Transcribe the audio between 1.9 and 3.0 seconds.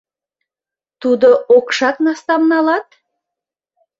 настам налат?